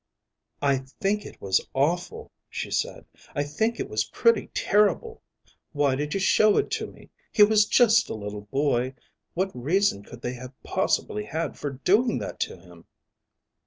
"I 0.63 0.77
think 0.77 1.27
it 1.27 1.39
was 1.39 1.61
awful," 1.75 2.31
she 2.49 2.71
said. 2.71 3.05
"I 3.35 3.43
think 3.43 3.79
it 3.79 3.87
was 3.87 4.05
pretty 4.09 4.47
terrible. 4.55 5.21
Why 5.73 5.93
did 5.93 6.15
you 6.15 6.19
show 6.19 6.57
it 6.57 6.71
to 6.71 6.87
me? 6.87 7.11
He 7.31 7.43
was 7.43 7.67
just 7.67 8.09
a 8.09 8.15
little 8.15 8.41
boy. 8.49 8.95
What 9.35 9.51
reason 9.55 10.01
could 10.01 10.23
they 10.23 10.33
have 10.33 10.53
possibly 10.63 11.25
had 11.25 11.55
for 11.55 11.69
doing 11.69 12.17
that 12.17 12.39
to 12.39 12.57
him?" 12.57 12.85